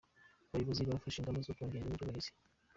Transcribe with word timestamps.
Abayobozi 0.51 0.81
bafashe 0.89 1.17
ingamba 1.17 1.45
zo 1.45 1.55
kongera 1.57 1.79
ireme 1.81 1.95
ry'uburezi. 1.95 2.31